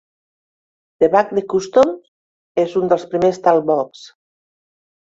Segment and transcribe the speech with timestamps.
[1.03, 1.93] The Bag de Kustom
[2.65, 4.05] és un dels primers talk box.